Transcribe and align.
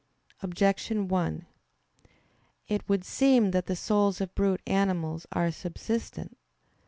Objection 0.41 1.07
1: 1.07 1.45
It 2.67 2.89
would 2.89 3.05
seem 3.05 3.51
that 3.51 3.67
the 3.67 3.75
souls 3.75 4.19
of 4.19 4.33
brute 4.33 4.61
animals 4.65 5.27
are 5.31 5.51
subsistent. 5.51 6.37